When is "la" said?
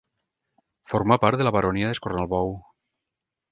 1.47-1.53